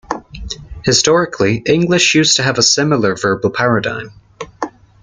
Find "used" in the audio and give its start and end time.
2.15-2.37